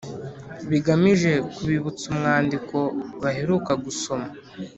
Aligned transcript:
bigamije 0.69 1.31
kubibutsa 1.55 2.03
umwandiko 2.13 2.77
baheruka 3.21 3.71
gusoma 3.83 4.29